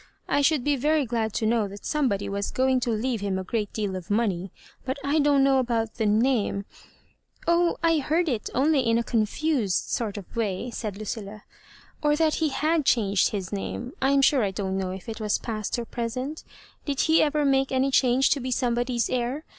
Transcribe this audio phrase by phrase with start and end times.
[0.27, 3.43] I should be very glad to kno# that somebody was going to leave him a
[3.43, 4.51] great deal ^of money;
[4.83, 6.65] but I don't know about the name ^—"
[7.47, 11.43] Oh, I heard it only in a confused sort of way," said Lucilla,
[12.01, 13.93] "or that he had changed his name.
[14.01, 16.43] I am sure I don't know if it was past or present
[16.83, 19.43] Did he ever make any change to be somebody's heir?